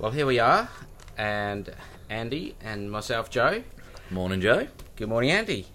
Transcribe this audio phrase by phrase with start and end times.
[0.00, 0.68] Well, here we are,
[1.16, 1.74] and
[2.08, 3.64] Andy and myself, Joe.
[4.10, 4.68] Morning, Joe.
[4.94, 5.66] Good morning, Andy.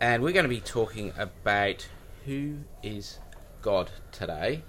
[0.00, 1.86] And we're going to be talking about
[2.26, 3.20] who is
[3.62, 4.64] God today,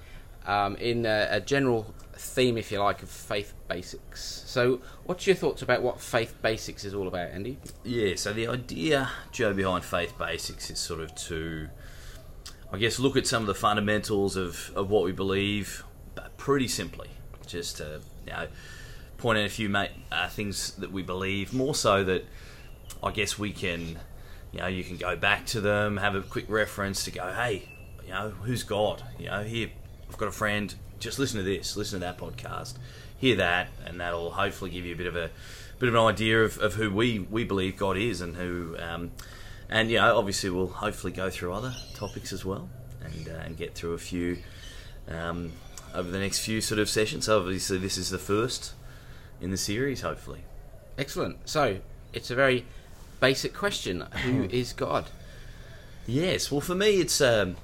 [0.46, 4.44] um, in a, a general theme, if you like, of faith basics.
[4.46, 7.58] So, what's your thoughts about what faith basics is all about, Andy?
[7.84, 11.70] Yeah, so the idea, Joe, behind Faith Basics is sort of to,
[12.72, 15.84] I guess, look at some of the fundamentals of, of what we believe,
[16.14, 17.10] but pretty simply.
[17.48, 18.48] Just to, you know,
[19.18, 22.26] point out a few mate, uh, things that we believe, more so that
[23.04, 24.00] I guess we can,
[24.52, 27.68] you know, you can go back to them, have a quick reference to go, hey,
[28.06, 29.04] you know, who's God?
[29.18, 29.70] You know, here,
[30.10, 32.76] I've got a friend, just listen to this, listen to that podcast,
[33.18, 35.32] hear that, and that'll hopefully give you a bit of a
[35.80, 39.12] bit of an idea of, of who we, we believe God is and who, um,
[39.70, 42.70] and you know, obviously we'll hopefully go through other topics as well
[43.02, 44.38] and, uh, and get through a few
[45.08, 45.54] um,
[45.94, 47.26] over the next few sort of sessions.
[47.26, 48.74] So obviously this is the first
[49.42, 50.44] in the series, hopefully.
[50.98, 51.48] Excellent.
[51.48, 51.80] So,
[52.12, 52.66] it's a very
[53.20, 55.06] basic question Who is God?
[56.06, 57.56] Yes, well, for me, it's um,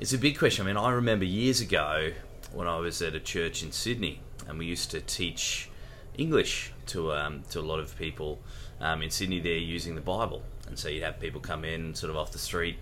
[0.00, 0.66] it's a big question.
[0.66, 2.12] I mean, I remember years ago
[2.52, 5.70] when I was at a church in Sydney, and we used to teach
[6.18, 8.40] English to um, to a lot of people
[8.80, 9.40] um, in Sydney.
[9.40, 12.38] There using the Bible, and so you'd have people come in sort of off the
[12.38, 12.76] street,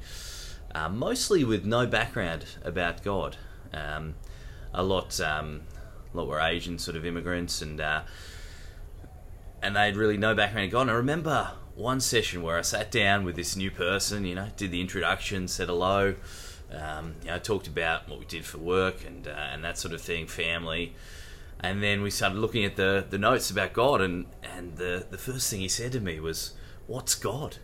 [0.74, 3.36] uh, mostly with no background about God.
[3.72, 4.14] Um,
[4.74, 5.62] a lot, um,
[6.12, 8.02] a lot were Asian sort of immigrants, and uh,
[9.62, 10.88] and they had really no background in God.
[10.88, 14.70] I remember one session where I sat down with this new person, you know, did
[14.70, 16.14] the introduction, said hello,
[16.70, 19.94] um, you know, talked about what we did for work and uh, and that sort
[19.94, 20.94] of thing, family,
[21.60, 25.18] and then we started looking at the the notes about God, and and the the
[25.18, 26.52] first thing he said to me was,
[26.86, 27.58] "What's God?"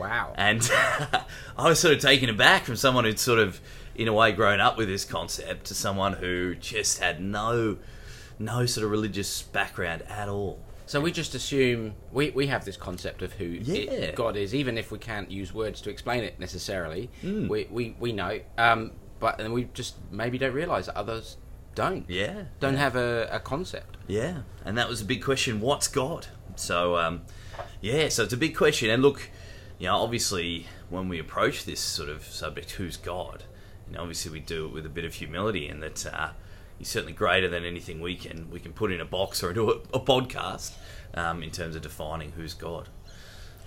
[0.00, 0.32] Wow.
[0.36, 0.68] And
[1.58, 3.60] I was sort of taken aback from someone who'd sort of,
[4.00, 7.76] in a way, grown up with this concept to someone who just had no,
[8.38, 10.58] no sort of religious background at all.
[10.86, 13.90] So we just assume we, we have this concept of who Yeah.
[13.92, 17.10] it, God is, even if we can't use words to explain it necessarily.
[17.22, 17.48] Mm.
[17.48, 21.36] We, we we know, um, but then we just maybe don't realise that others
[21.74, 22.08] don't.
[22.08, 23.98] Yeah, Don't have a, a concept.
[24.08, 25.60] Yeah, and that was a big question.
[25.60, 26.26] What's God?
[26.56, 27.22] So, um,
[27.80, 28.90] yeah, so it's a big question.
[28.90, 29.30] And look,
[29.78, 33.44] you know, obviously, when we approach this sort of subject, who's God?
[33.90, 36.30] Know, obviously, we do it with a bit of humility, and that uh,
[36.78, 39.70] he's certainly greater than anything we can we can put in a box or do
[39.70, 40.72] a, a podcast
[41.14, 42.88] um, in terms of defining who's God.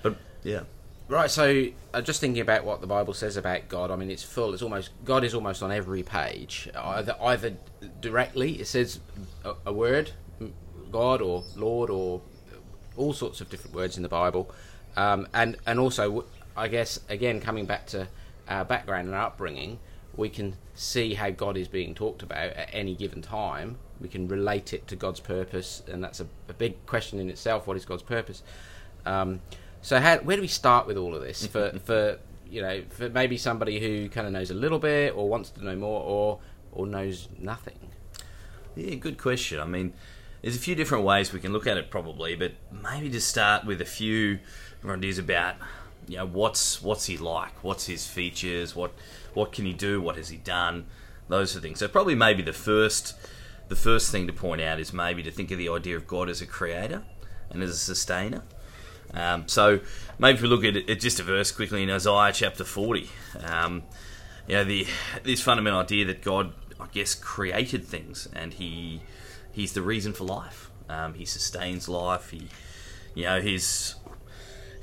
[0.02, 0.62] But yeah,
[1.10, 1.30] Right.
[1.30, 3.92] So uh, just thinking about what the Bible says about God.
[3.92, 4.54] I mean, it's full.
[4.54, 6.70] It's almost God is almost on every page.
[6.76, 7.58] Either either
[8.00, 9.00] directly it says
[9.44, 10.12] a, a word,
[10.92, 12.22] God or Lord or
[12.96, 14.50] all sorts of different words in the Bible,
[14.96, 18.08] um, and and also I guess again coming back to
[18.48, 19.80] our background and our upbringing,
[20.16, 23.78] we can see how God is being talked about at any given time.
[24.00, 27.68] We can relate it to God's purpose, and that's a, a big question in itself.
[27.68, 28.44] What is God's purpose?
[29.06, 29.42] Um,
[29.82, 32.20] so how, where do we start with all of this for, for
[32.50, 35.64] you know for maybe somebody who kind of knows a little bit or wants to
[35.64, 36.40] know more or
[36.72, 37.80] or knows nothing?
[38.76, 39.60] Yeah, good question.
[39.60, 39.94] I mean,
[40.42, 43.66] there's a few different ways we can look at it probably, but maybe to start
[43.66, 44.40] with a few
[44.86, 45.56] ideas about
[46.08, 48.94] you know what's what's he like, what's his features, what
[49.34, 50.86] what can he do, what has he done,
[51.28, 51.80] those of things.
[51.80, 53.16] So probably maybe the first
[53.70, 56.30] the first thing to point out is maybe to think of the idea of God
[56.30, 57.04] as a creator
[57.50, 58.44] and as a sustainer.
[59.14, 59.80] Um, so
[60.20, 63.10] maybe if we look at at just a verse quickly in Isaiah chapter 40,
[63.44, 63.84] um,
[64.48, 64.88] you know, the
[65.24, 69.02] this fundamental idea that God, I guess, created things and he
[69.52, 70.70] he's the reason for life.
[70.90, 72.32] Um, he sustains life.
[72.32, 72.50] He,
[73.16, 73.96] you know, his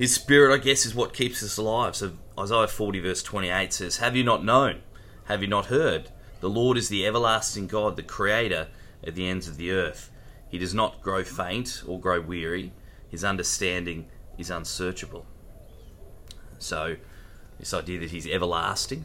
[0.00, 1.94] his spirit, I guess, is what keeps us alive.
[1.94, 4.80] So Isaiah 40 verse 28 says, "Have you not known?
[5.26, 6.08] Have you not heard?
[6.40, 8.68] The Lord is the everlasting God, the Creator
[9.06, 10.10] at the ends of the earth.
[10.48, 12.72] He does not grow faint or grow weary.
[13.10, 15.26] His understanding is unsearchable."
[16.58, 16.96] So,
[17.58, 19.04] this idea that He's everlasting,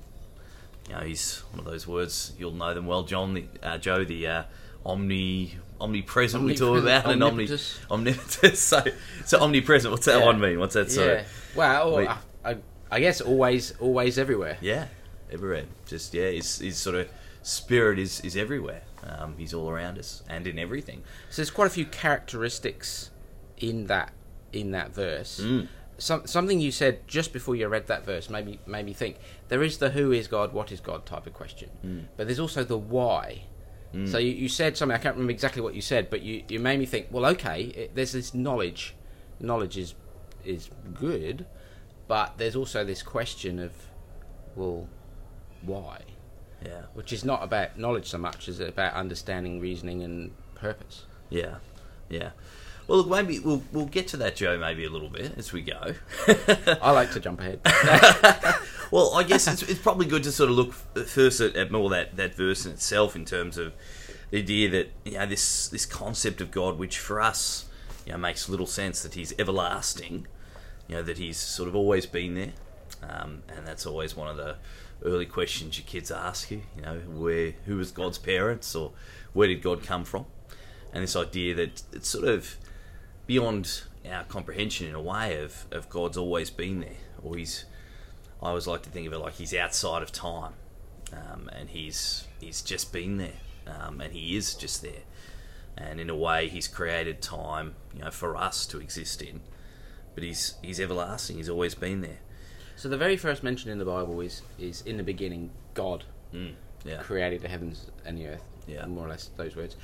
[0.87, 4.27] you know, he's one of those words you'll know them well, John, uh, Joe, the
[4.27, 4.43] uh,
[4.85, 7.79] omni omnipresent we talk Omnipresent, about, and omni omnipotent.
[7.91, 8.57] omnipotent.
[8.57, 8.83] So,
[9.25, 9.91] so omnipresent.
[9.91, 10.25] What's that Yeah.
[10.25, 10.59] one mean?
[10.59, 10.91] What's that?
[10.91, 11.07] Sorry.
[11.19, 11.23] Yeah.
[11.55, 12.09] Well, Wait.
[12.09, 12.17] I,
[12.51, 12.57] I,
[12.91, 14.57] I guess always always everywhere.
[14.61, 14.87] Yeah,
[15.31, 15.65] everywhere.
[15.87, 17.07] Just yeah, his, his sort of
[17.43, 18.81] spirit is is everywhere.
[19.07, 21.03] Um, he's all around us and in everything.
[21.29, 23.11] So there's quite a few characteristics
[23.57, 24.11] in that
[24.51, 25.39] in that verse.
[25.43, 25.67] Mm.
[25.97, 29.15] Some, something you said just before you read that verse made me, made me think.
[29.47, 32.03] There is the who is God, what is God type of question, Mm.
[32.17, 33.43] but there's also the why.
[33.95, 34.11] Mm.
[34.11, 36.59] So you, you said something I can't remember exactly what you said, but you, you
[36.59, 37.07] made me think.
[37.11, 38.93] Well, okay, it, there's this knowledge.
[39.39, 39.95] Knowledge is
[40.43, 41.45] is good,
[42.07, 43.71] but there's also this question of,
[44.55, 44.87] well,
[45.61, 46.01] why?
[46.63, 51.05] Yeah, Which is not about knowledge so much as about understanding, reasoning, and purpose.
[51.29, 51.55] yeah.
[52.09, 52.31] yeah.
[52.87, 55.61] Well, look, maybe we'll we'll get to that, Joe, maybe a little bit as we
[55.63, 55.95] go.
[56.81, 57.59] I like to jump ahead.
[58.91, 61.89] well, I guess it's, it's probably good to sort of look first at, at more
[61.89, 63.73] that, that verse in itself in terms of
[64.31, 67.65] the idea that you know this this concept of God, which for us
[68.05, 70.27] you know makes little sense that He's everlasting,
[70.87, 72.53] you know that He's sort of always been there,
[73.03, 74.57] um, and that's always one of the
[75.03, 76.63] early questions your kids ask you.
[76.75, 78.91] You know, where who was God's parents, or
[79.33, 80.25] where did God come from?
[80.93, 82.57] And this idea that it's sort of
[83.27, 87.65] beyond our comprehension in a way of, of God's always been there, or He's.
[88.41, 90.53] I always like to think of it like He's outside of time,
[91.13, 95.03] um, and He's He's just been there, um, and He is just there,
[95.77, 99.41] and in a way He's created time, you know, for us to exist in,
[100.13, 101.37] but He's He's everlasting.
[101.37, 102.19] He's always been there.
[102.75, 106.03] so the very first mention in the Bible is is in the beginning God
[106.33, 108.43] Mm, yeah, created the heavens and the earth.
[108.67, 108.85] Yeah.
[108.87, 109.77] more or less those words.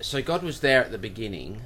[0.00, 1.62] So God was there at the beginning,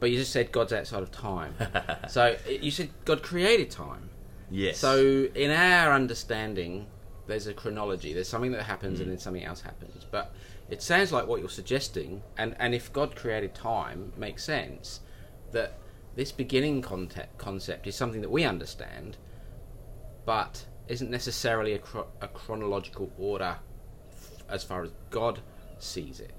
[0.00, 1.54] but you just said God's outside of time.
[2.08, 4.10] so you said God created time.
[4.50, 4.78] Yes.
[4.78, 6.86] So in our understanding,
[7.26, 8.12] there's a chronology.
[8.12, 10.04] There's something that happens and then something else happens.
[10.10, 10.32] But
[10.70, 15.00] it sounds like what you're suggesting, and, and if God created time, makes sense
[15.52, 15.78] that
[16.16, 19.16] this beginning concept, concept is something that we understand,
[20.24, 23.56] but isn't necessarily a, chro- a chronological order
[24.12, 25.40] f- as far as God
[25.78, 26.32] sees it,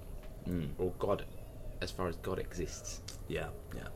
[0.48, 0.70] Mm.
[0.78, 1.26] or God
[1.82, 3.02] as far as God exists.
[3.28, 3.88] Yeah, yeah,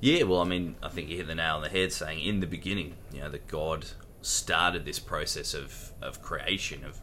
[0.00, 0.22] yeah.
[0.24, 2.46] Well, I mean, I think you hit the nail on the head, saying in the
[2.46, 3.86] beginning, you know, that God
[4.22, 7.00] started this process of of creation, of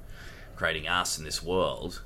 [0.55, 2.01] creating us in this world.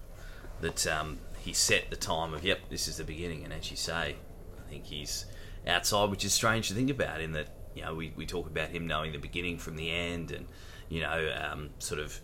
[0.61, 3.77] That um, He set the time of, yep, this is the beginning, and as you
[3.77, 4.15] say,
[4.57, 5.25] I think He's
[5.67, 7.21] outside, which is strange to think about.
[7.21, 10.31] In that, you know, we we talk about Him knowing the beginning from the end,
[10.31, 10.47] and
[10.89, 12.19] you know, um, sort of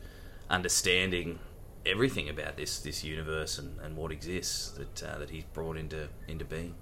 [0.49, 1.39] understanding
[1.85, 6.07] everything about this this universe and, and what exists that uh, that he's brought into
[6.27, 6.75] into being.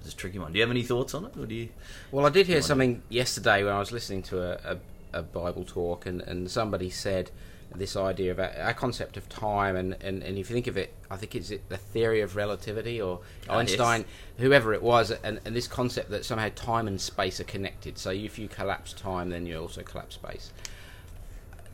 [0.00, 0.52] It's a tricky one.
[0.52, 1.68] Do you have any thoughts on it, or do you?
[2.12, 4.76] Well, I did hear something yesterday when I was listening to a,
[5.12, 7.30] a, a Bible talk, and, and somebody said
[7.74, 10.76] this idea of a, a concept of time, and, and, and if you think of
[10.76, 14.08] it, I think it's the theory of relativity, or Ah, Einstein, yes.
[14.38, 17.98] whoever it was, and, and this concept that somehow time and space are connected.
[17.98, 20.52] So if you collapse time, then you also collapse space.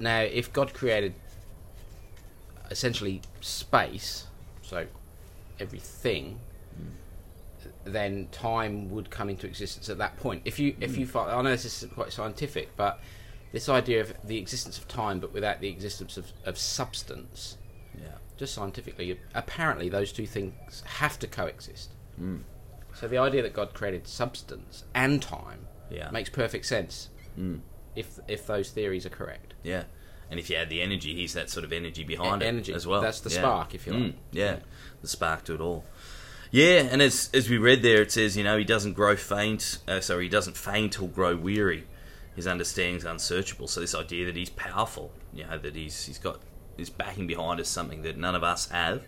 [0.00, 1.14] Now, if God created
[2.70, 4.26] essentially space,
[4.62, 4.86] so
[5.60, 6.40] everything,
[7.84, 10.42] then time would come into existence at that point.
[10.44, 13.00] If you if you find, I know this isn't quite scientific, but
[13.52, 17.58] this idea of the existence of time, but without the existence of, of substance,
[18.00, 18.14] Yeah.
[18.38, 21.90] just scientifically, apparently those two things have to coexist.
[22.20, 22.42] Mm.
[22.94, 26.10] So the idea that God created substance and time Yeah.
[26.10, 27.08] makes perfect sense
[27.38, 27.60] Mm.
[27.96, 29.54] if if those theories are correct.
[29.62, 29.84] Yeah.
[30.30, 32.72] And if you add the energy, he's that sort of energy behind E- it energy.
[32.72, 33.02] as well.
[33.02, 33.38] That's the Yeah.
[33.40, 34.02] spark, if you like.
[34.02, 34.60] Mm, yeah,
[35.02, 35.84] the spark to it all.
[36.52, 39.78] Yeah, and as as we read there, it says, you know, he doesn't grow faint.
[39.88, 41.84] Uh, sorry, he doesn't faint or grow weary.
[42.36, 43.68] His understanding's unsearchable.
[43.68, 46.40] So this idea that he's powerful, you know, that he's he's got
[46.76, 49.02] his backing behind us, something that none of us have.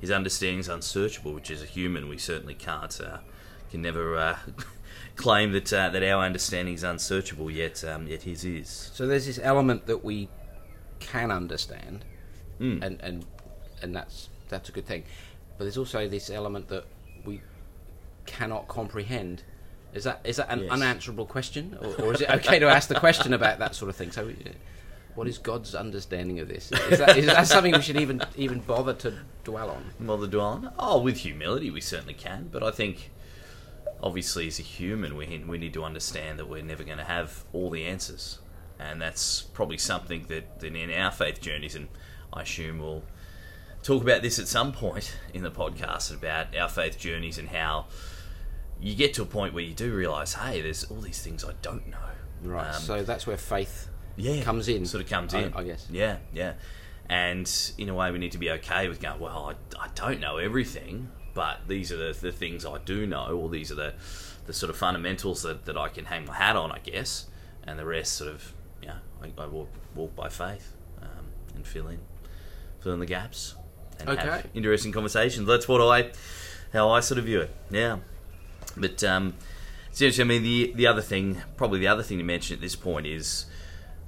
[0.00, 3.18] His understanding's unsearchable, which as a human we certainly can't uh,
[3.70, 4.36] can never uh,
[5.16, 7.50] claim that uh, that our understanding is unsearchable.
[7.50, 8.68] Yet um, yet his is.
[8.68, 10.28] So there's this element that we
[11.00, 12.04] can understand,
[12.60, 12.82] Mm.
[12.82, 13.26] and and
[13.80, 15.04] and that's that's a good thing.
[15.62, 16.86] But there's also this element that
[17.24, 17.40] we
[18.26, 19.44] cannot comprehend.
[19.94, 20.72] Is that is that an Yes.
[20.72, 23.94] unanswerable question, or, or is it okay to ask the question about that sort of
[23.94, 24.10] thing?
[24.10, 24.32] So,
[25.14, 26.72] what is God's understanding of this?
[26.72, 29.92] Is that, is that something we should even even bother to dwell on?
[30.00, 30.68] Mother Dwelling?
[30.80, 32.48] Oh, with humility, we certainly can.
[32.50, 33.12] But I think,
[34.02, 37.44] obviously, as a human, we we need to understand that we're never going to have
[37.52, 38.40] all the answers,
[38.80, 41.86] and that's probably something that, that in our faith journeys, and
[42.32, 43.04] I assume we'll
[43.82, 47.86] talk about this at some point in the podcast about our faith journeys and how
[48.80, 51.52] you get to a point where you do realize, hey, there's all these things I
[51.62, 51.96] don't know.
[52.42, 52.74] Right.
[52.74, 54.86] Um, so that's where faith yeah, comes in.
[54.86, 55.86] Sort of comes I- in, I guess.
[55.90, 56.54] Yeah, yeah.
[57.08, 59.20] And in a way, we need to be okay with going.
[59.20, 63.26] Well, I, I don't know everything, but these are the, the things I do know,
[63.26, 63.94] or these are the
[64.46, 67.26] the sort of fundamentals that, that I can hang my hat on, I guess.
[67.64, 71.88] And the rest, sort of, yeah, I, I walk walk by faith um, and fill
[71.88, 72.00] in
[72.80, 73.54] fill in the gaps
[74.06, 74.48] and have Okay.
[74.54, 75.46] interesting conversations.
[75.46, 76.10] That's what I
[76.72, 77.50] how I sort of view it.
[77.70, 77.98] Yeah.
[78.76, 79.34] But um,
[79.90, 82.76] seriously, I mean, the the other thing, probably the other thing to mention at this
[82.76, 83.46] point is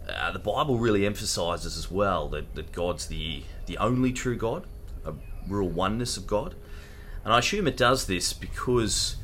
[0.09, 4.67] uh, the Bible really emphasizes as well that, that God's the the only true God,
[5.05, 5.15] a
[5.49, 6.55] real oneness of God,
[7.25, 9.17] and I assume it does this because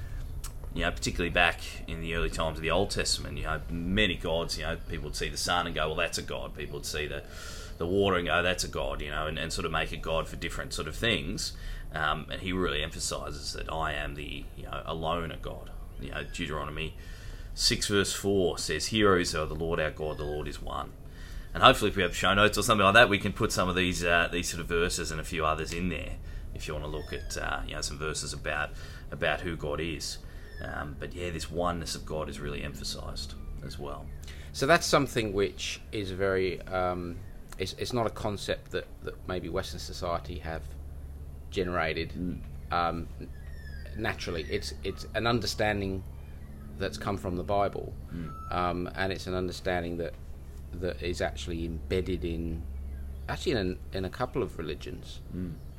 [0.73, 4.15] you know, particularly back in the early times of the Old Testament, you know, many
[4.15, 6.55] gods, you know, people would see the sun and go, well, that's a god.
[6.55, 7.25] People would see the
[7.81, 9.97] the water and go, that's a god, you know, and, and sort of make a
[9.97, 11.55] god for different sort of things.
[11.95, 15.71] Um, and he really emphasizes that I am the, you know, alone a god.
[15.99, 16.95] You know, Deuteronomy
[17.55, 20.93] 6 verse 4 says, Hear O Israel the Lord our God, the Lord is one.
[21.55, 23.71] And hopefully, if we have show notes or something like that, we can put some
[23.71, 26.17] of these uh, these sort of verses and a few others in there.
[26.55, 28.71] If you want to look at uh, you know some verses about
[29.11, 30.19] about who God is,
[30.63, 33.35] um, but yeah, this oneness of God is really emphasised
[33.67, 34.07] as well.
[34.53, 36.61] So that's something which is very.
[36.69, 37.17] Um,
[37.61, 40.63] it's, it's not a concept that, that maybe Western society have
[41.51, 42.13] generated
[42.73, 43.09] um,
[43.97, 44.47] naturally.
[44.51, 46.03] It's it's an understanding
[46.79, 47.93] that's come from the Bible,
[48.51, 50.15] um, and it's an understanding that
[50.75, 52.63] that is actually embedded in
[53.29, 55.21] actually in a, in a couple of religions.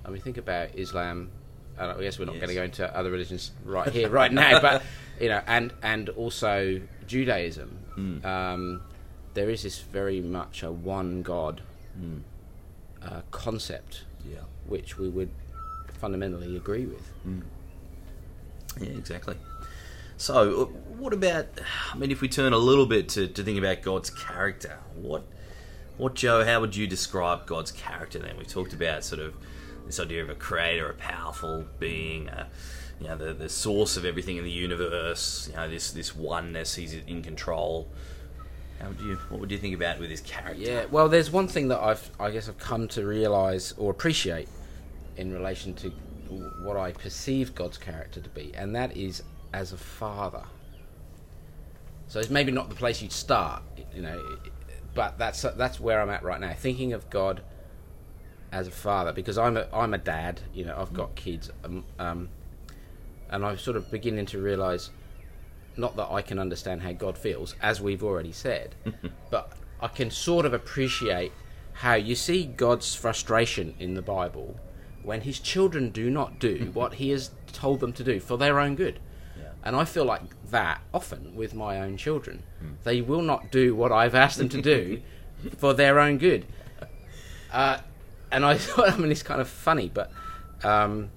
[0.05, 1.29] I mean, think about Islam.
[1.79, 2.41] I guess we're not Yes.
[2.41, 4.83] going to go into other religions right here, right now, but
[5.19, 7.77] you know, and and also Judaism.
[8.25, 8.81] Um,
[9.33, 11.61] there is this very much a one God
[13.03, 14.39] uh, concept, Yeah.
[14.65, 15.29] which we would
[15.99, 17.09] fundamentally agree with.
[18.79, 19.35] Yeah, exactly.
[20.17, 20.65] So, uh,
[20.97, 21.47] what about?
[21.93, 25.23] I mean, if we turn a little bit to, to think about God's character, what,
[25.97, 26.45] what Joe?
[26.45, 28.19] How would you describe God's character?
[28.19, 29.33] Then we talked about sort of
[29.85, 32.47] this idea of a creator, a powerful being, a,
[32.99, 35.47] you know, the the source of everything in the universe.
[35.49, 36.75] You know, this this oneness.
[36.75, 37.87] He's in control.
[38.81, 39.15] How would you?
[39.29, 40.61] What would you think about with his character?
[40.61, 44.49] Yeah, well, there's one thing that I've, I guess, I've come to realise or appreciate
[45.17, 45.89] in relation to
[46.63, 49.21] what I perceive God's character to be, and that is
[49.53, 50.43] as a father.
[52.07, 53.61] So it's maybe not the place you'd start,
[53.93, 54.19] you know,
[54.95, 57.41] but that's that's where I'm at right now, thinking of God
[58.51, 61.83] as a father, because I'm a I'm a dad, you know, I've got kids, um,
[61.99, 62.29] um,
[63.29, 64.89] and I'm sort of beginning to realise
[65.77, 68.75] not that I can understand how God feels, as we've already said,
[69.29, 71.31] but I can sort of appreciate
[71.73, 74.59] how you see God's frustration in the Bible
[75.03, 78.59] when his children do not do what he has told them to do for their
[78.59, 78.99] own good.
[79.37, 79.49] Yeah.
[79.63, 82.43] And I feel like that often with my own children.
[82.83, 85.01] They will not do what I've asked them to do
[85.57, 86.45] for their own good.
[87.51, 87.79] Uh,
[88.31, 90.11] and I thought, I mean, it's kind of funny, but
[90.63, 91.09] um,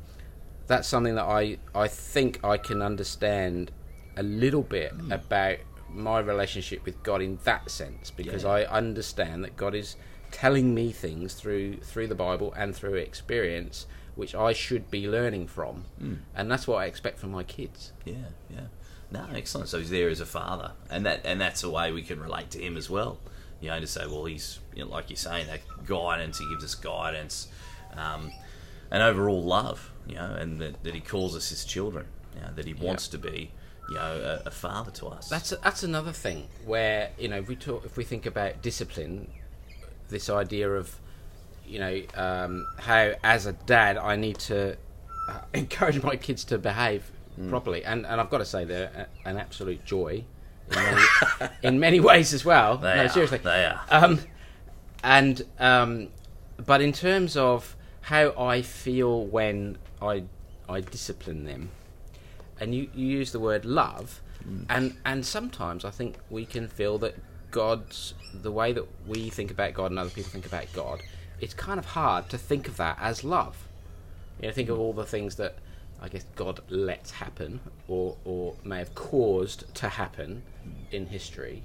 [0.66, 3.70] that's something that I, I think I can understand
[4.16, 8.50] a little bit about my relationship with God in that sense, because Yeah.
[8.50, 9.96] I understand that God is
[10.30, 15.46] telling me things through through the Bible and through experience, which I should be learning
[15.48, 15.84] from,
[16.34, 17.92] and that's what I expect from my kids.
[18.04, 18.14] Yeah,
[18.50, 18.66] yeah.
[19.10, 19.68] No, excellent.
[19.68, 22.50] So he's there as a father, and that and that's a way we can relate
[22.50, 23.20] to him as well.
[23.60, 26.38] You know, to say, well, he's you know, like you're saying, that guidance.
[26.38, 27.46] He gives us guidance,
[27.96, 28.32] um,
[28.90, 29.90] and overall love.
[30.08, 32.06] You know, and that, that he calls us his children.
[32.34, 33.52] You know, that he wants to be,
[33.88, 35.28] you know, a, a father to us.
[35.28, 39.30] That's that's another thing where you know if we talk if we think about discipline,
[40.08, 40.98] this idea of
[41.66, 44.76] you know um, how as a dad I need to
[45.28, 47.10] uh, encourage my kids to behave
[47.48, 50.24] properly, and and I've got to say they're a, an absolute joy
[50.70, 51.02] in many,
[51.62, 52.78] in many ways as well.
[52.78, 53.08] They no, are.
[53.08, 53.80] seriously, They are.
[53.90, 54.20] um,
[55.02, 56.08] and um,
[56.64, 60.24] but in terms of how I feel when I
[60.68, 61.70] I discipline them,
[62.60, 64.20] and you, you use the word love,
[64.68, 67.16] and and sometimes I think we can feel that
[67.50, 71.02] God's the way that we think about God and other people think about God.
[71.40, 73.68] It's kind of hard to think of that as love.
[74.40, 75.56] You know, think of all the things that
[76.00, 80.42] I guess God lets happen, or or may have caused to happen
[80.90, 81.62] in history,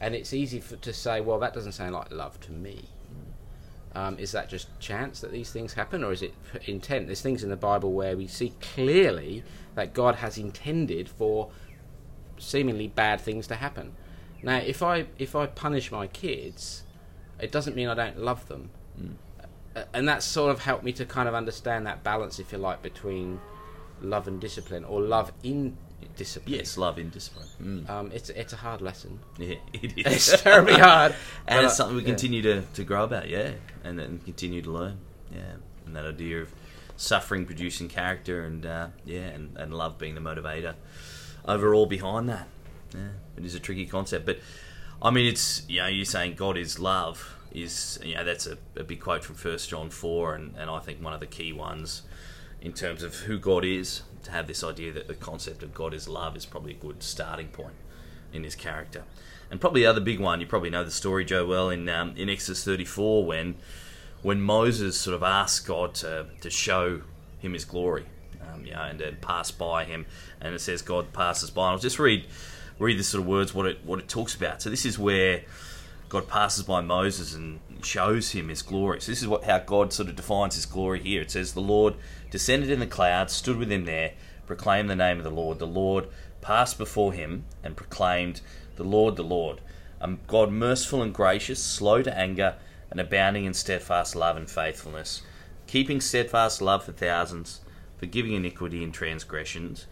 [0.00, 2.88] and it's easy for, to say, well, that doesn't sound like love to me.
[3.94, 6.34] Um, is that just chance that these things happen, or is it
[6.66, 7.06] intent?
[7.06, 9.44] There's things in the Bible where we see clearly
[9.74, 11.50] that God has intended for
[12.38, 13.94] seemingly bad things to happen.
[14.42, 16.84] Now, if I if I punish my kids,
[17.38, 18.70] it doesn't mean I don't love them,
[19.74, 22.58] Uh, and that's sort of helped me to kind of understand that balance, if you
[22.58, 23.40] like, between
[24.02, 25.76] love and discipline, or love in
[26.16, 26.54] discipline.
[26.56, 27.48] yes, love in discipline.
[27.62, 27.90] Mm.
[27.90, 29.18] Um, it's it's a hard lesson.
[29.38, 30.32] Yeah, it is.
[30.32, 31.14] It's terribly hard,
[31.46, 32.08] and it's something we yeah.
[32.08, 33.52] continue to, to grow about, yeah,
[33.84, 34.98] and then continue to learn,
[35.32, 35.56] yeah,
[35.86, 36.52] and that idea of
[36.96, 40.74] suffering producing character, and uh, yeah, and, and love being the motivator
[41.46, 42.46] overall behind that.
[42.94, 44.38] Yeah, it is a tricky concept, but
[45.00, 48.56] I mean, it's you know, you're saying God is love is you know that's a,
[48.76, 51.52] a big quote from First John four, and, and I think one of the key
[51.52, 52.02] ones
[52.60, 54.02] in terms of who God is.
[54.24, 57.02] To have this idea that the concept of God is love is probably a good
[57.02, 57.74] starting point
[58.32, 59.04] in his character.
[59.50, 62.14] And probably the other big one, you probably know the story, Joe, well, in um,
[62.16, 63.56] in Exodus 34 when
[64.22, 67.02] when Moses sort of asked God to, to show
[67.40, 68.06] him his glory,
[68.40, 70.06] um, you know, and to pass by him,
[70.40, 71.66] and it says God passes by.
[71.66, 72.24] And I'll just read
[72.78, 74.62] read the sort of words what it what it talks about.
[74.62, 75.42] So this is where
[76.12, 79.00] God passes by Moses and shows him his glory.
[79.00, 81.22] So this is what how God sort of defines his glory here.
[81.22, 81.94] It says the Lord
[82.30, 84.12] descended in the clouds, stood with him there,
[84.46, 85.58] proclaimed the name of the Lord.
[85.58, 86.08] The Lord
[86.42, 88.42] passed before him and proclaimed,
[88.76, 89.62] "The Lord, the Lord,
[90.02, 92.56] a God merciful and gracious, slow to anger,
[92.90, 95.22] and abounding in steadfast love and faithfulness,
[95.66, 97.62] keeping steadfast love for thousands,
[97.96, 99.86] forgiving iniquity and transgressions."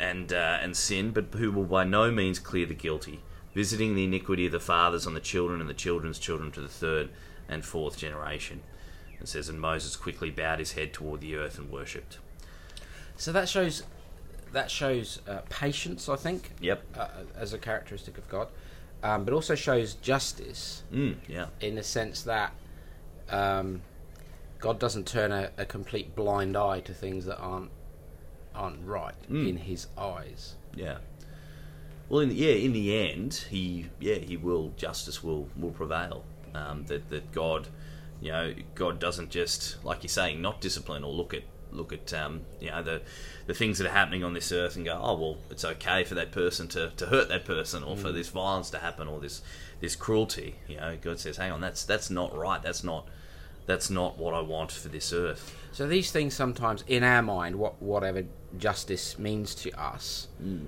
[0.00, 3.20] And, uh, and sin, but who will by no means clear the guilty,
[3.56, 6.68] visiting the iniquity of the fathers on the children and the children's children to the
[6.68, 7.08] third
[7.48, 8.60] and fourth generation.
[9.18, 12.18] It says, and Moses quickly bowed his head toward the earth and worshipped.
[13.16, 13.82] So that shows
[14.52, 16.82] that shows uh, patience, I think, Yep.
[16.98, 18.48] uh, as a characteristic of God,
[19.02, 21.46] um, but also shows justice Mm, yeah.
[21.60, 22.52] in the sense that
[23.30, 23.80] um,
[24.58, 27.70] God doesn't turn a, a complete blind eye to things that aren't
[28.54, 29.48] aren't right Mm.
[29.48, 30.56] in His eyes.
[30.74, 30.98] Yeah.
[32.08, 36.24] Well, in the, yeah, in the end, he yeah he will justice will will prevail.
[36.54, 37.68] Um, that that God,
[38.20, 42.12] you know, God doesn't just like you're saying not discipline or look at look at
[42.14, 43.02] um, you know the
[43.46, 46.14] the things that are happening on this earth and go oh well it's okay for
[46.14, 49.42] that person to, to hurt that person or for this violence to happen or this
[49.80, 53.08] this cruelty you know God says hang on that's that's not right that's not
[53.66, 57.56] that's not what I want for this earth So these things sometimes, in our mind,
[57.56, 58.24] what whatever
[58.56, 60.66] justice means to us, Mm.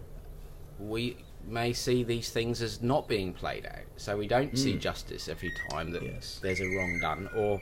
[0.78, 1.16] we
[1.48, 3.86] may see these things as not being played out.
[3.96, 6.14] So we don't see justice every time that Mm.
[6.14, 6.38] Yes.
[6.42, 7.60] there's a wrong done, or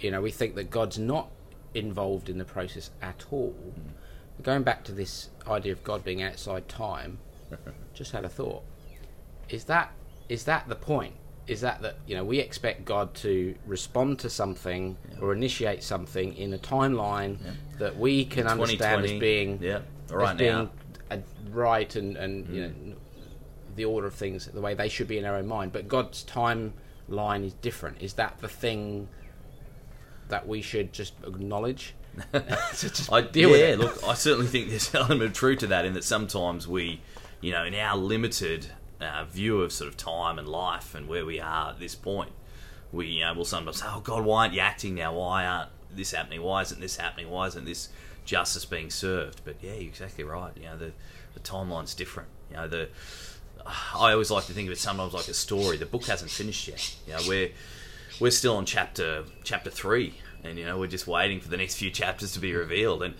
[0.00, 1.30] you know, we think that God's not
[1.74, 3.54] involved in the process at all.
[3.78, 4.42] Mm.
[4.42, 7.18] Going back to this idea of God being outside time,
[7.94, 8.62] just had a thought.
[9.48, 9.92] Is that
[10.28, 11.14] is that the point?
[11.46, 16.34] Is that that you know we expect God to respond to something or initiate something
[16.36, 17.38] in a timeline
[17.78, 20.68] that we can understand as being yeah as right being
[21.10, 21.20] a
[21.52, 22.72] right and and you know
[23.76, 25.72] the order of things the way they should be in our own mind.
[25.72, 28.02] But God's timeline is different.
[28.02, 29.08] Is that the thing
[30.28, 31.94] that we should just acknowledge?
[32.32, 33.78] Just I, deal yeah, with it.
[33.78, 37.02] look, I certainly think there's an element of truth to that in that sometimes we,
[37.42, 38.68] you know, in our limited
[39.00, 42.32] uh, view of sort of time and life and where we are at this point,
[42.92, 45.14] we you know, will sometimes say, oh God, why aren't you acting now?
[45.14, 46.42] Why aren't this happening?
[46.42, 47.30] Why isn't this happening?
[47.30, 47.90] Why isn't this
[48.24, 49.42] justice being served?
[49.44, 50.52] But yeah, you're exactly right.
[50.56, 50.92] You know, the,
[51.34, 52.28] the timeline's different.
[52.50, 52.88] You know, the
[53.66, 55.76] I always like to think of it sometimes like a story.
[55.76, 56.96] The book hasn't finished yet.
[57.06, 57.50] You know, we're
[58.20, 61.76] we're still on chapter chapter three, and you know we're just waiting for the next
[61.76, 63.02] few chapters to be revealed.
[63.02, 63.14] And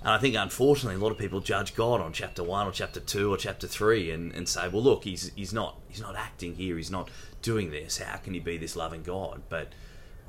[0.00, 3.00] and I think unfortunately a lot of people judge God on chapter one or chapter
[3.00, 6.54] two or chapter three, and, and say, well, look, he's he's not he's not acting
[6.54, 6.76] here.
[6.76, 7.98] He's not doing this.
[7.98, 9.42] How can he be this loving God?
[9.48, 9.68] But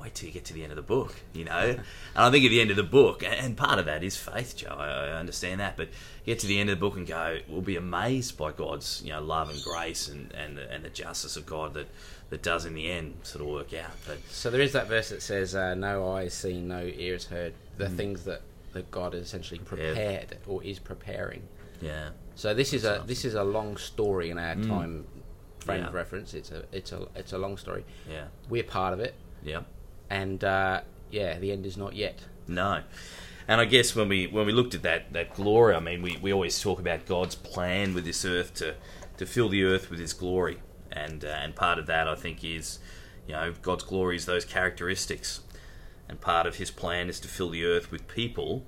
[0.00, 1.58] wait till you get to the end of the book, you know.
[1.58, 1.80] And
[2.14, 4.74] I think at the end of the book, and part of that is faith, Joe.
[4.78, 5.88] I understand that, but
[6.26, 9.10] get to the end of the book and go, we'll be amazed by God's, you
[9.12, 11.86] know, love and grace and and the, and the justice of God that
[12.30, 13.92] that does in the end sort of work out.
[14.06, 17.12] But So there is that verse that says, uh, "No eye has seen, no ear
[17.14, 17.96] has heard." The Mm.
[17.96, 21.42] things that, that God has essentially prepared or is preparing.
[21.80, 25.06] yeah, So this is a this is a long story in our time
[25.58, 25.82] frame Mm.
[25.82, 25.88] Yeah.
[25.88, 26.34] of reference.
[26.34, 27.84] It's a it's a it's a long story.
[28.08, 29.62] yeah, We're part of it, yeah.
[30.10, 32.20] And uh, yeah, the end is not yet.
[32.46, 32.82] No.
[33.46, 36.16] And I guess when we when we looked at that, that glory, I mean, we,
[36.20, 38.74] we always talk about God's plan with this earth to,
[39.18, 40.58] to fill the earth with His glory,
[40.90, 42.78] and uh, and part of that I think is,
[43.26, 45.40] you know, God's glory is those characteristics,
[46.08, 48.64] and part of His plan is to fill the earth with people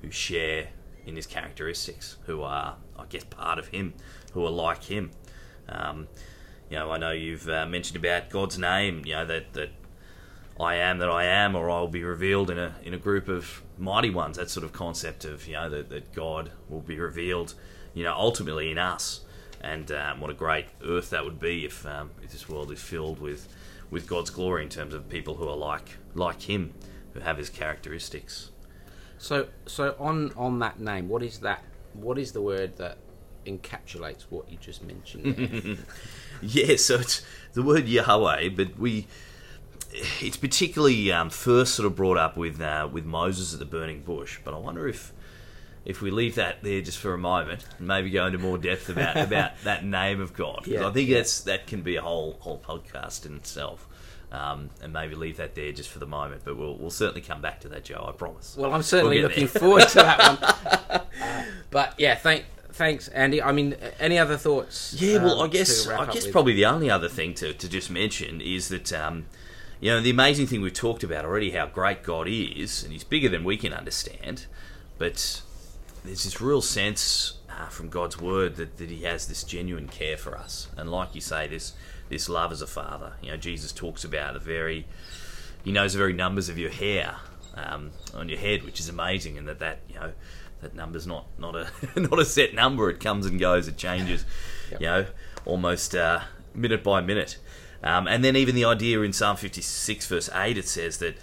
[0.00, 0.68] who share
[1.04, 3.92] in His characteristics, who are I guess part of Him,
[4.32, 5.10] who are like Him.
[5.68, 6.08] Um,
[6.70, 9.02] you know, I know you've uh, mentioned about God's name.
[9.04, 9.70] You know that that
[10.58, 13.62] I am that I am, or I'll be revealed in a in a group of
[13.78, 14.36] mighty ones.
[14.36, 17.54] That sort of concept of you know that, that God will be revealed,
[17.94, 19.20] you know, ultimately in us,
[19.60, 22.80] and um, what a great earth that would be if um, if this world is
[22.80, 23.48] filled with
[23.90, 26.72] with God's glory in terms of people who are like like Him,
[27.12, 28.50] who have His characteristics.
[29.18, 31.62] So so on on that name, what is that?
[31.92, 32.98] What is the word that
[33.44, 35.84] encapsulates what you just mentioned?
[36.42, 39.06] Yeah, so it's the word Yahweh, but we
[40.20, 44.02] it's particularly um, first sort of brought up with uh, with Moses at the burning
[44.02, 44.38] bush.
[44.44, 45.12] But I wonder if
[45.84, 48.88] if we leave that there just for a moment and maybe go into more depth
[48.88, 51.18] about about that name of God, because Yeah, I think yeah.
[51.18, 53.86] that's that can be a whole whole podcast in itself.
[54.32, 57.40] Um, and maybe leave that there just for the moment, but we'll we'll certainly come
[57.40, 58.04] back to that, Joe.
[58.08, 58.56] I promise.
[58.58, 61.02] Well, I'm certainly We'll looking forward to that one.
[61.18, 63.40] Uh, but yeah, thank thanks, Andy.
[63.40, 64.94] I mean, any other thoughts?
[64.98, 67.88] Yeah, well, um, I guess I guess probably the only other thing to, to just
[67.90, 69.26] mention is that um,
[69.80, 73.04] you know the amazing thing we've talked about already how great God is, and He's
[73.04, 74.46] bigger than we can understand.
[74.98, 75.42] But
[76.04, 80.16] there's this real sense uh, from God's word that, that He has this genuine care
[80.16, 81.74] for us, and like you say, this
[82.08, 83.14] this love as a father.
[83.20, 84.86] You know, Jesus talks about the very
[85.64, 87.16] He knows the very numbers of your hair
[87.54, 90.12] um, on your head, which is amazing, and that that you know
[90.60, 91.68] that number's not not a
[92.00, 92.88] not a set number.
[92.90, 93.68] It comes and goes.
[93.68, 94.24] It changes.
[94.70, 94.80] Yep.
[94.80, 95.06] You know,
[95.44, 96.20] almost uh,
[96.54, 97.38] minute by minute.
[97.82, 101.16] Um, and then even the idea in Psalm 56 verse 8 it says that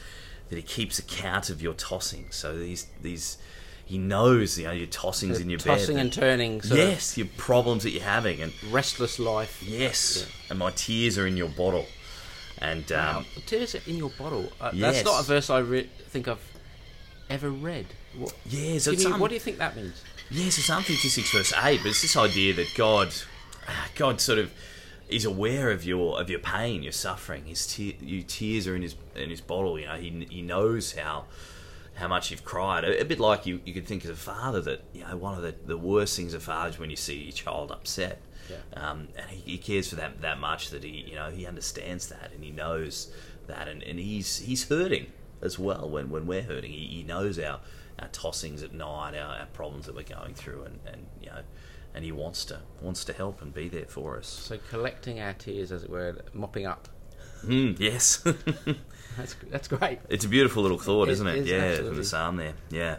[0.50, 2.28] that he keeps account of your tossing.
[2.32, 3.38] So these these
[3.86, 6.02] he knows you know your tossings in your tossing bed.
[6.06, 9.62] and turning, sort of yes, your problems that you're having and restless life.
[9.66, 11.86] yes, and my tears are in your bottle.
[12.60, 14.50] And um, Wow, tears in your bottle.
[14.62, 14.96] Uh, Yes.
[14.96, 16.40] That's not a verse I re- think I've
[17.30, 17.88] ever read.
[18.18, 20.02] What, yeah, so me- some- what do you think that means?
[20.30, 23.14] Yes, it's Psalm 56 verse 8, but it's this idea that God,
[23.96, 24.52] God sort of
[25.10, 27.46] is aware of your of your pain, your suffering.
[27.46, 29.80] His te- your tears are in his in his bottle.
[29.80, 31.26] You know, he he knows how
[31.96, 32.84] how much you've cried.
[32.84, 35.36] A, a bit like you, you could think as a father that you know one
[35.36, 38.22] of the, the worst things of fathers when you see your child upset.
[38.50, 38.58] Yeah.
[38.76, 42.08] Um, and he, he cares for that that much that he you know he understands
[42.10, 43.14] that and he knows
[43.48, 45.08] that and, and he's he's hurting
[45.44, 46.72] as well when, when we're hurting.
[46.72, 47.60] He, he knows our,
[48.00, 51.42] our tossings at night, our, our problems that we're going through, and, and you know,
[51.94, 54.28] and he wants to wants to help and be there for us.
[54.28, 56.88] So collecting our tears, as it were, mopping up.
[57.46, 58.24] Mm, yes,
[59.18, 60.00] That's that's great.
[60.10, 61.38] it's a beautiful little thought, isn't it?
[61.40, 61.98] is, yeah, from absolutely.
[61.98, 62.54] the psalm there.
[62.70, 62.98] Yeah,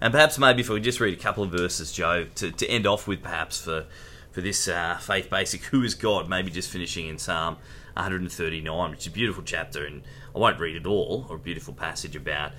[0.00, 2.86] and perhaps maybe if we just read a couple of verses, Joe, to, to end
[2.86, 3.86] off with, perhaps for
[4.30, 6.28] for this uh, faith basic, who is God?
[6.28, 7.56] Maybe just finishing in Psalm
[7.94, 10.02] 139, which is a beautiful chapter, and
[10.34, 12.52] I won't read it all, or a beautiful passage about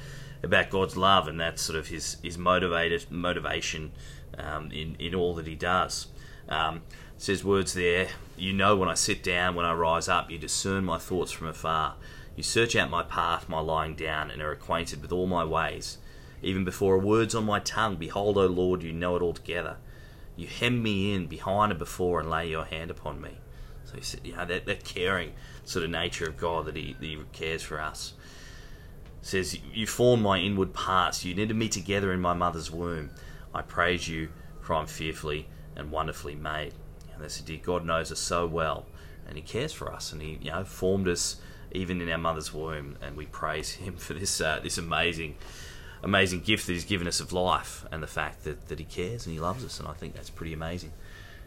[0.43, 3.91] about God's love and that sort of his his motivated motivation
[4.37, 6.07] um, in in all that he does.
[6.49, 6.81] Um,
[7.17, 8.07] says words there.
[8.35, 11.47] You know when I sit down, when I rise up, you discern my thoughts from
[11.47, 11.95] afar.
[12.35, 15.97] You search out my path, my lying down, and are acquainted with all my ways.
[16.41, 19.77] Even before a word's on my tongue, behold, O Lord, you know it altogether.
[20.35, 23.37] You hem me in behind and before, and lay your hand upon me.
[23.83, 25.33] So he said, you know that, that caring
[25.65, 28.13] sort of nature of God that He, that he cares for us.
[29.21, 31.23] It says you formed my inward parts.
[31.23, 33.11] You knitted me together in my mother's womb.
[33.53, 34.29] I praise you,
[34.61, 36.73] for I'm fearfully and wonderfully made.
[37.13, 38.85] And this dear God knows us so well,
[39.27, 41.37] and He cares for us, and He you know formed us
[41.71, 45.35] even in our mother's womb, and we praise Him for this uh, this amazing
[46.03, 49.25] amazing gift that He's given us of life, and the fact that, that He cares
[49.25, 50.93] and He loves us, and I think that's pretty amazing.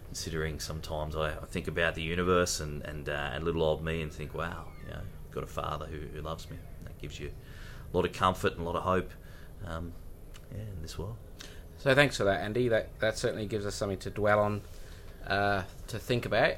[0.06, 4.02] Considering sometimes I, I think about the universe and and, uh, and little old me,
[4.02, 6.56] and think, wow, you know, I've got a Father who, who loves me.
[6.84, 7.30] That gives you
[7.92, 9.10] a lot of comfort and a lot of hope,
[9.66, 9.92] um,
[10.52, 11.16] yeah, in this world.
[11.84, 12.68] So thanks for that, Andy.
[12.68, 14.62] That that certainly gives us something to dwell on,
[15.26, 16.54] uh, to think about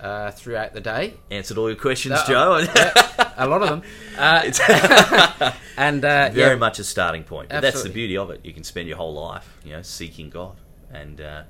[0.00, 1.14] uh, throughout the day.
[1.30, 2.58] Answered all your questions, Uh, Joe.
[2.74, 3.82] yeah, a lot of them.
[4.18, 7.50] Uh, and uh, Very yeah, much a starting point.
[7.50, 8.40] But that's the beauty of it.
[8.42, 10.56] You can spend your whole life, you know, seeking God
[10.92, 11.42] and uh,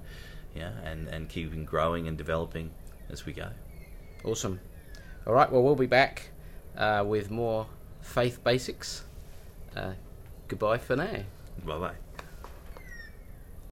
[0.54, 2.70] yeah, and and keeping growing and developing
[3.08, 3.48] as we go.
[4.26, 4.60] awesome.
[5.26, 5.50] All right.
[5.50, 6.28] Well, we'll be back
[6.76, 7.66] uh, with more
[8.02, 9.04] faith basics.
[9.74, 9.94] Uh,
[10.48, 11.24] goodbye for now.
[11.64, 11.94] Bye bye.